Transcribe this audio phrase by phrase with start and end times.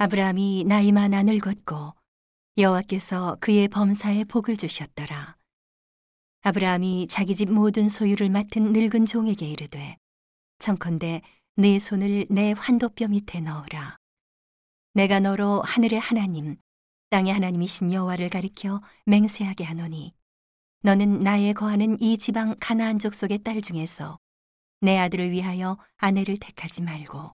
[0.00, 1.92] 아브라함이 나이 많아 늙었고
[2.56, 5.36] 여호와께서 그의 범사에 복을 주셨더라.
[6.42, 9.96] 아브라함이 자기 집 모든 소유를 맡은 늙은 종에게 이르되
[10.60, 11.22] 청컨대
[11.56, 13.96] 네 손을 내 환도뼈 밑에 넣으라.
[14.94, 16.54] 내가 너로 하늘의 하나님,
[17.10, 20.14] 땅의 하나님이신 여호와를 가리켜 맹세하게 하노니
[20.84, 24.16] 너는 나의 거하는 이 지방 가나안 족속의 딸 중에서
[24.80, 27.32] 내 아들을 위하여 아내를 택하지 말고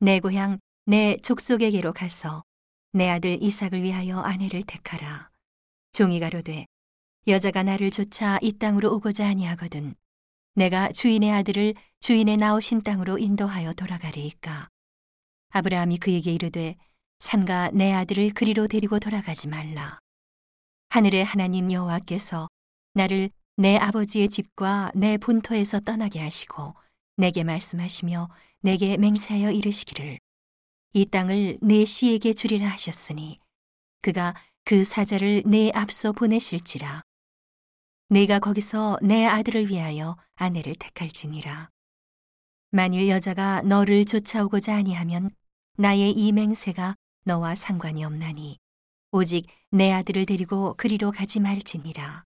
[0.00, 0.58] 내 고향
[0.88, 2.44] 내 족속에게로 가서
[2.92, 5.30] 내 아들 이삭을 위하여 아내를 택하라.
[5.90, 6.64] 종이 가로되
[7.26, 9.96] 여자가 나를 쫓아 이 땅으로 오고자 아니하거든
[10.54, 14.68] 내가 주인의 아들을 주인의 나오신 땅으로 인도하여 돌아가리이까.
[15.50, 16.76] 아브라함이 그에게 이르되
[17.18, 19.98] 삼가 내 아들을 그리로 데리고 돌아가지 말라.
[20.90, 22.46] 하늘의 하나님 여호와께서
[22.94, 26.76] 나를 내 아버지의 집과 내 본토에서 떠나게 하시고
[27.16, 28.28] 내게 말씀하시며
[28.60, 30.20] 내게 맹세하여 이르시기를
[30.96, 33.38] 이 땅을 내 씨에게 주리라 하셨으니
[34.00, 37.02] 그가 그 사자를 내 앞서 보내실지라.
[38.08, 41.68] 내가 거기서 내 아들을 위하여 아내를 택할지니라.
[42.70, 45.28] 만일 여자가 너를 쫓아오고자 아니하면
[45.76, 48.56] 나의 이 맹세가 너와 상관이 없나니
[49.10, 52.24] 오직 내 아들을 데리고 그리로 가지 말지니라.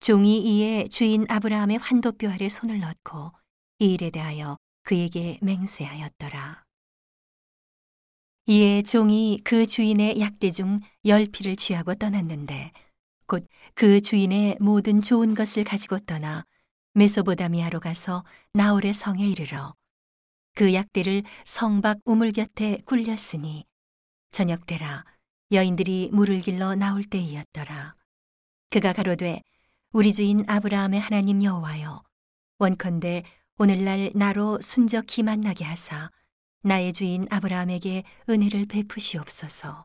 [0.00, 3.32] 종이 이에 주인 아브라함의 환도뼈 아래 손을 넣고
[3.78, 6.64] 이 일에 대하여 그에게 맹세하였더라.
[8.46, 12.72] 이에 종이 그 주인의 약대 중 열 피를 취하고 떠났는데
[13.26, 16.44] 곧 그 주인의 모든 좋은 것을 가지고 떠나
[16.94, 19.74] 메소보다미아로 가서 나홀의 성에 이르러
[20.54, 23.64] 그 약대를 성 밖 우물 곁에 굴렸으니
[24.30, 25.04] 저녁 때라
[25.52, 27.94] 여인들이 물을 길러 나올 때이었더라.
[28.70, 29.42] 그가 가로되
[29.92, 32.02] 우리 주인 아브라함의 하나님 여호와여
[32.58, 33.22] 원컨대
[33.58, 36.10] 오늘날 나로 순적히 만나게 하사
[36.62, 39.84] 나의 주인 아브라함에게 은혜를 베푸시옵소서.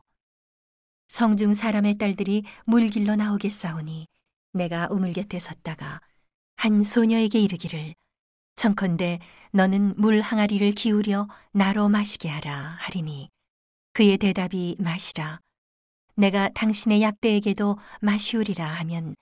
[1.08, 4.06] 성중 사람의 딸들이 물 길러 나오겠사오니
[4.52, 6.00] 내가 우물 곁에 섰다가
[6.56, 7.94] 한 소녀에게 이르기를
[8.56, 9.18] 청컨대
[9.52, 13.28] 너는 물 항아리를 기울여 나로 마시게 하라 하리니
[13.92, 15.40] 그의 대답이 마시라
[16.16, 19.14] 내가 당신의 약대에게도 마시우리라 하면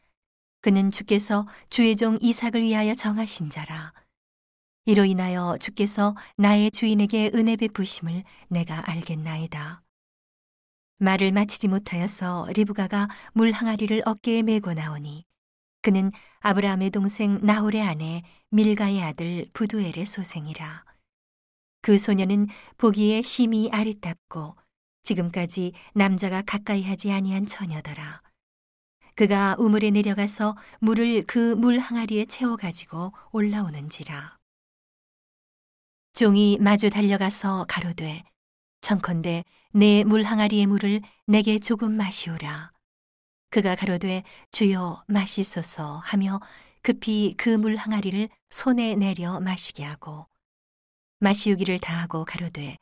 [0.62, 3.92] 그는 주께서 주의 종 이삭을 위하여 정하신 자라
[4.88, 9.82] 이로 인하여 주께서 나의 주인에게 은혜 베푸심을 내가 알겠나이다.
[10.98, 15.24] 말을 마치지 못하여서 리브가가 물 항아리를 어깨에 메고 나오니
[15.82, 20.84] 그는 아브라함의 동생 나홀의 아내 밀가의 아들 부두엘의 소생이라.
[21.82, 22.46] 그 소녀는
[22.78, 24.56] 보기에 심히 아리답고
[25.02, 28.22] 지금까지 남자가 가까이 하지 아니한 처녀더라.
[29.16, 34.35] 그가 우물에 내려가서 물을 그 물 항아리에 채워 가지고 올라오는지라.
[36.16, 38.24] 종이 마주 달려가서 가로되
[38.80, 39.44] 청컨대
[39.74, 42.72] 내 물 항아리의 물을 내게 조금 마시오라.
[43.50, 46.40] 그가 가로되 주여 마시소서 하며
[46.80, 50.26] 급히 그 물 항아리를 손에 내려 마시게 하고
[51.18, 52.78] 마시우기를 다하고 가로되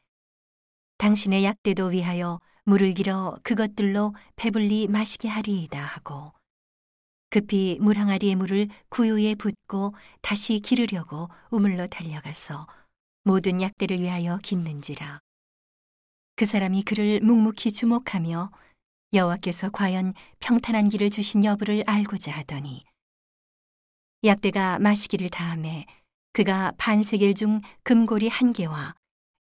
[0.99, 6.33] 당신의 약대도 위하여 물을 길어 그것들로 배불리 마시게 하리이다 하고
[7.31, 9.93] 급히 물 항아리의 물을 구유에 붓고
[10.23, 12.69] 다시 기르려고 우물로 달려가서
[13.25, 15.21] 모든 약대를 위하여 깃는지라.
[16.37, 18.51] 그 사람이 그를 묵묵히 주목하며
[19.13, 22.85] 여호와께서 과연 평탄한 길을 주신 여부를 알고자 하더니
[24.25, 25.87] 약대가 마시기를 다함에
[26.33, 28.95] 그가 반세겔 중 금고리 한 개와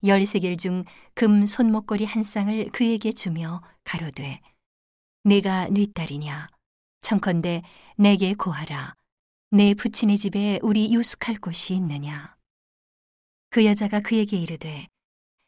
[0.04, 4.40] 열세겔 중 금 손목걸이 한 쌍을 그에게 주며 가로되
[5.24, 6.48] 내가 네 딸이냐?
[7.00, 7.62] 청컨대
[7.96, 8.94] 내게 고하라.
[9.50, 12.34] 내 부친의 집에 우리 유숙할 곳이 있느냐
[13.52, 14.88] 그 여자가 그에게 이르되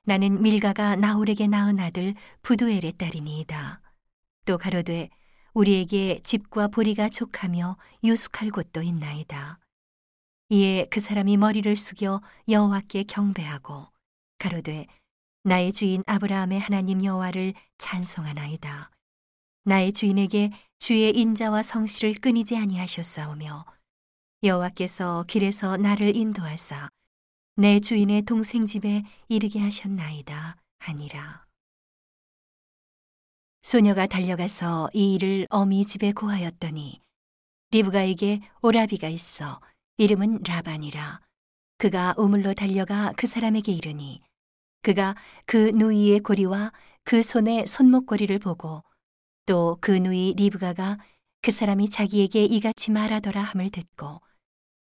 [0.02, 3.80] 나는 밀가가 나홀에게 낳은 아들 부두엘의 딸이니이다.
[4.44, 5.08] 또 가로되
[5.54, 9.58] 우리에게 집과 보리가 족하며 유숙할 곳도 있나이다.
[10.50, 13.86] 이에 그 사람이 머리를 숙여 여호와께 경배하고
[14.36, 14.86] 가로되
[15.44, 18.90] 나의 주인 아브라함의 하나님 여호와를 찬송하나이다.
[19.64, 23.64] 나의 주인에게 주의 인자와 성실을 끊이지 아니하셨사오며
[24.42, 26.90] 여호와께서 길에서 나를 인도하사
[27.56, 31.46] 내 주인의 동생 집에 이르게 하셨나이다 하니라.
[33.62, 37.00] 소녀가 달려가서 이 일을 어미 집에 고하였더니
[37.70, 39.60] 리브가에게 오라비가 있어
[39.96, 41.20] 이름은 라반이라
[41.78, 44.20] 그가 우물로 달려가 그 사람에게 이르니
[44.82, 45.14] 그가
[45.46, 46.72] 그 누이의 고리와
[47.04, 48.82] 그 손의 손목고리를 보고
[49.46, 50.98] 또 그 누이 리브가가
[51.40, 54.20] 그 사람이 자기에게 이같이 말하더라 함을 듣고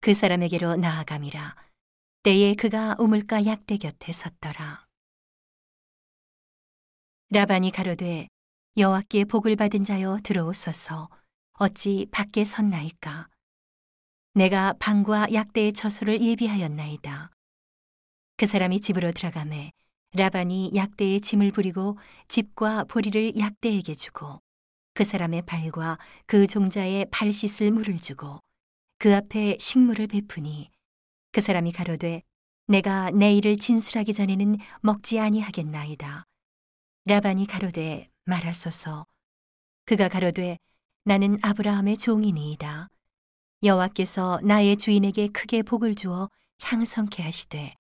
[0.01, 1.57] 그 사람에게로 나아감이라
[2.25, 4.87] 때에 그가 우물가 약대 곁에 섰더라.
[7.29, 8.29] 라반이 가로되
[8.79, 11.11] 여호와께 복을 받은 자여 들어오소서.
[11.59, 13.29] 어찌 밖에 섰나이까?
[14.33, 17.31] 내가 방과 약대의 처소를 예비하였나이다.
[18.39, 19.73] 그 사람이 집으로 들어가매
[20.15, 21.99] 라반이 약대에 짐을 부리고
[22.29, 24.41] 집과 보리를 약대에게 주고
[24.95, 28.41] 그 사람의 발과 그 종자의 발 씻을 물을 주고
[28.97, 30.71] 그 앞에 식물을 베푸니
[31.35, 32.23] 그 사람이 가로되
[32.69, 36.29] 내가 내 일을 진술하기 전에는 먹지 아니하겠나이다.
[37.07, 39.05] 라반이 가로되 말하소서
[39.85, 40.61] 그가 가로되
[41.03, 42.89] 나는 아브라함의 종이니이다.
[43.65, 47.75] 여호와께서 나의 주인에게 크게 복을 주어 창성케 하시되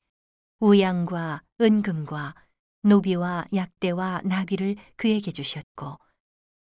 [0.58, 2.34] 우양과 은금과
[2.82, 6.00] 노비와 약대와 나귀를 그에게 주셨고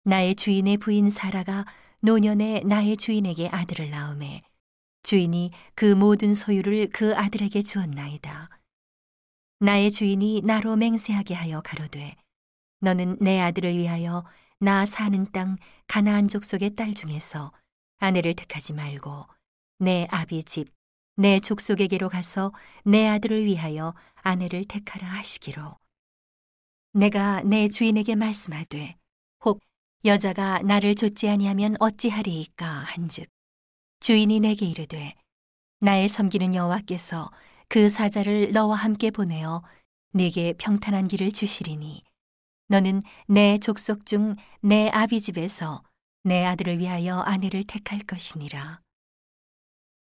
[0.04, 1.64] 나의 주인의 부인 사라가
[1.98, 4.44] 노년에 나의 주인에게 아들을 낳음에
[5.06, 8.50] 주인이 그 모든 소유를 그 아들에게 주었나이다.
[9.60, 12.16] 나의 주인이 나로 맹세하게 하여 가로되
[12.80, 14.24] 너는 내 아들을 위하여
[14.58, 15.56] 나 사는 땅
[15.86, 17.52] 가나안 족속의 딸 중에서
[17.98, 19.26] 아내를 택하지 말고
[19.78, 20.76] 내 아비 집
[21.18, 22.52] 내 족속에게로 가서
[22.84, 25.78] 내 아들을 위하여 아내를 택하라 하시기로.
[26.92, 28.96] 내가 내 주인에게 말씀하되
[29.44, 29.62] 혹
[30.04, 33.30] 여자가 나를 좇지 아니하면 어찌하리이까 한즉
[34.00, 35.14] 주인이 내게 이르되
[35.80, 37.30] 나의 섬기는 여호와께서
[37.68, 39.62] 그 사자를 너와 함께 보내어
[40.12, 42.02] 네게 평탄한 길을 주시리니
[42.68, 45.84] 너는 내 족속 중 내 아비 집에서
[46.24, 48.80] 내 아들을 위하여 아내를 택할 것이니라.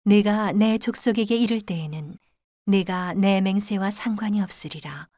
[0.05, 2.17] 내가 내 족속에게 이를 때에는
[2.65, 5.09] 내가 내 맹세와 상관이 없으리라.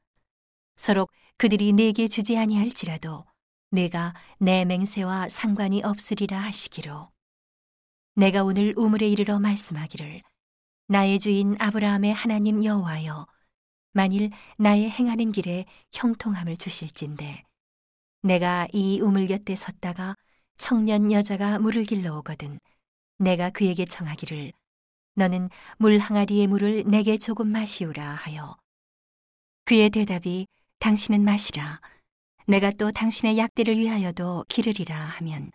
[0.76, 1.06] 서로
[1.36, 3.24] 그들이 내게 주지 아니할지라도
[3.70, 7.10] 내가 내 맹세와 상관이 없으리라 하시기로.
[8.18, 10.22] 내가 오늘 우물에 이르러 말씀하기를
[10.88, 13.28] 나의 주인 아브라함의 하나님 여호와여
[13.92, 17.44] 만일 나의 행하는 길에 형통함을 주실진데
[18.22, 20.16] 내가 이 우물 곁에 섰다가
[20.56, 22.58] 청년 여자가 물을 길러 오거든
[23.18, 24.52] 내가 그에게 청하기를
[25.14, 25.48] 너는
[25.78, 28.56] 물 항아리의 물을 내게 조금 마시우라 하여.
[29.64, 30.48] 그의 대답이
[30.80, 31.80] 당신은 마시라.
[32.48, 35.52] 내가 또 당신의 약대를 위하여도 기르리라 하면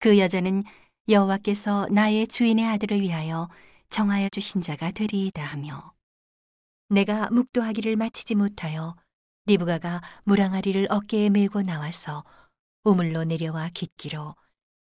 [0.00, 0.64] 그 여자는
[1.08, 3.48] 여호와께서 나의 주인의 아들을 위하여
[3.88, 5.94] 정하여 주신 자가 되리이다 하며
[6.90, 8.94] 내가 묵도하기를 마치지 못하여
[9.46, 12.24] 리브가가 물항아리를 어깨에 메고 나와서
[12.84, 14.36] 우물로 내려와 깃기로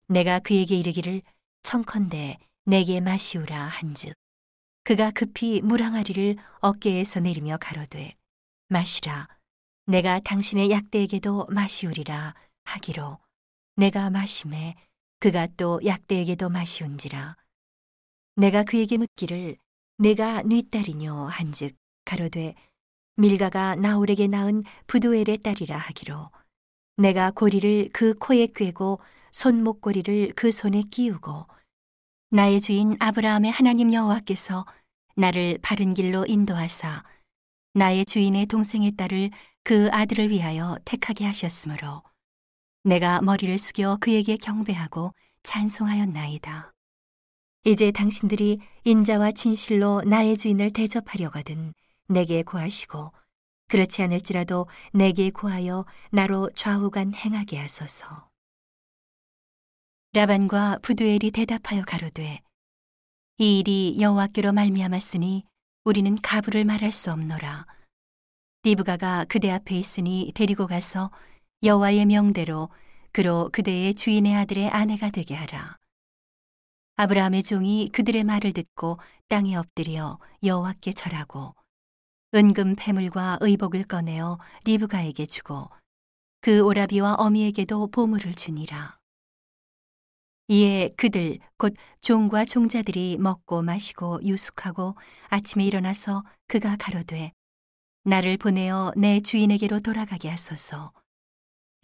[0.07, 1.21] 내가 그에게 이르기를
[1.63, 4.13] 청컨대 내게 마시우라 한즉
[4.83, 8.15] 그가 급히 물항아리를 어깨에서 내리며 가로되
[8.69, 9.27] 마시라
[9.87, 13.19] 내가 당신의 약대에게도 마시우리라 하기로
[13.75, 14.75] 내가 마심에
[15.19, 17.35] 그가 또 약대에게도 마시운지라.
[18.35, 19.57] 내가 그에게 묻기를
[19.97, 22.55] 내가 네 딸이뇨 한즉 가로되
[23.15, 26.31] 밀가가 나홀에게 낳은 부두엘의 딸이라 하기로.
[26.97, 28.99] 내가 고리를 그 코에 꿰고
[29.31, 31.47] 손목고리를 그 손에 끼우고
[32.29, 34.65] 나의 주인 아브라함의 하나님 여호와께서
[35.15, 37.03] 나를 바른 길로 인도하사
[37.73, 39.31] 나의 주인의 동생의 딸을
[39.63, 42.03] 그 아들을 위하여 택하게 하셨으므로
[42.85, 45.11] 내가 머리를 숙여 그에게 경배하고
[45.41, 46.71] 찬송하였나이다.
[47.63, 51.73] 이제 당신들이 인자와 진실로 나의 주인을 대접하려거든
[52.07, 53.11] 내게 고하시고
[53.69, 58.29] 그렇지 않을지라도 내게 고하여 나로 좌우간 행하게 하소서.
[60.13, 62.39] 라반과 부두엘이 대답하여 가로되
[63.39, 65.43] 이 일이 여호와께로 말미암았으니
[65.85, 67.65] 우리는 가부를 말할 수 없노라
[68.61, 71.09] 리브가가 그대 앞에 있으니 데리고 가서
[71.65, 72.69] 여호와의 명대로
[73.11, 75.77] 그로 그대의 주인의 아들의 아내가 되게 하라
[76.97, 81.55] 아브라함의 종이 그들의 말을 듣고 땅에 엎드려 여호와께 절하고
[82.35, 85.69] 은금 패물과 의복을 꺼내어 리브가에게 주고
[86.41, 88.99] 그 오라비와 어미에게도 보물을 주니라.
[90.47, 94.95] 이에 그들 곧 종과 종자들이 먹고 마시고 유숙하고
[95.29, 97.31] 아침에 일어나서 그가 가로되
[98.03, 100.93] 나를 보내어 내 주인에게로 돌아가게 하소서.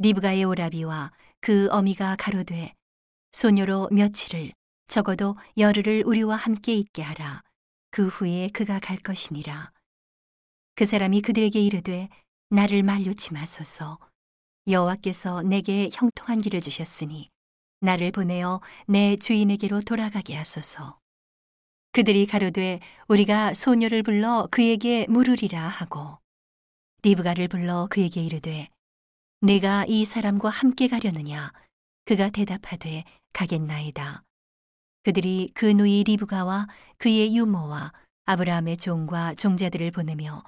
[0.02, 2.74] 리브가의 오라비와 그 어미가 가로되
[3.34, 4.52] 소녀로 며칠을
[4.88, 7.44] 적어도 열흘을 우리와 함께 있게 하라.
[7.92, 9.72] 그 후에 그가 갈 것이니라.
[10.76, 12.10] 그 사람이 그들에게 이르되
[12.50, 14.00] 나를 말려치 마소서.
[14.68, 17.30] 여호와께서 내게 형통한 길을 주셨으니
[17.82, 20.98] 나를 보내어 내 주인에게로 돌아가게 하소서.
[21.92, 26.18] 그들이 가로되 우리가 소녀를 불러 그에게 물으리라 하고
[27.04, 28.70] 리브가를 불러 그에게 이르되
[29.44, 31.52] 내가 이 사람과 함께 가려느냐
[32.06, 34.24] 그가 대답하되 가겠나이다.
[35.04, 36.68] 그들이 그 누이 리브가와
[37.00, 37.92] 그의 유모와
[38.26, 40.44] 아브라함의 종과 종자들을 보내며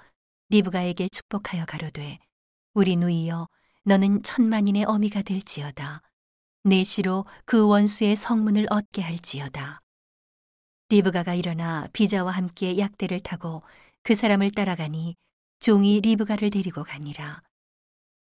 [0.50, 2.20] 리브가에게 축복하여 가로되
[2.76, 3.48] 우리 누이여
[3.86, 6.04] 너는 천만인의 어미가 될지어다.
[6.64, 9.82] 내 시로 그 원수의 성문을 얻게 할지어다.
[10.90, 13.64] 리브가가 일어나 비자와 함께 약대를 타고
[14.04, 15.16] 그 사람을 따라가니
[15.60, 17.42] 종이 리브가를 데리고 가니라.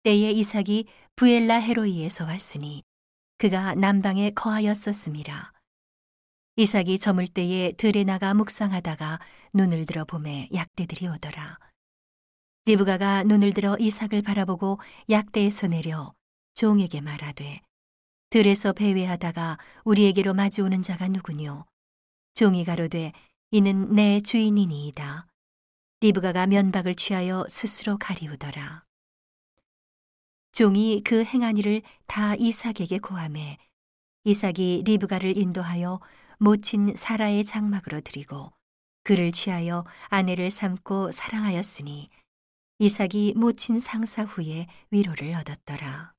[0.03, 2.83] 때에 이삭이 부엘라 헤로이에서 왔으니
[3.39, 5.53] 그가 남방에 거하였었음이라.
[6.57, 9.21] 이삭이 저물 때에 들에 나가 묵상하다가
[9.55, 11.59] 눈을 들어 봄에 약대들이 오더라.
[12.67, 14.79] 리브가가 눈을 들어 이삭을 바라보고
[15.09, 16.13] 약대에서 내려
[16.55, 17.61] 종에게 말하되
[18.31, 21.65] 들에서 배회하다가 우리에게로 마주오는 자가 누구뇨?
[22.35, 23.13] 종이 가로되
[23.51, 25.27] 이는 내 주인이니이다.
[26.01, 28.85] 리브가가 면박을 취하여 스스로 가리우더라.
[30.53, 33.59] 종이 그 행한 일을 다 이삭에게 고함해
[34.25, 36.01] 이삭이 리브가를 인도하여
[36.39, 38.53] 모친 사라의 장막으로 드리고
[39.03, 42.11] 그를 취하여 아내를 삼고 사랑하였으니
[42.79, 46.13] 이삭이 모친 상사 후에 위로를 얻었더라.